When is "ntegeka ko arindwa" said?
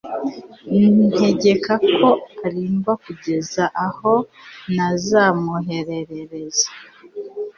1.13-2.93